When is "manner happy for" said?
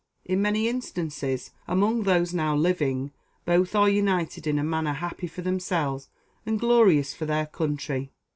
4.63-5.43